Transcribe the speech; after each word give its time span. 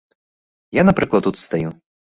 Я, 0.79 0.87
напрыклад, 0.89 1.23
тут 1.29 1.35
стаю. 1.47 1.71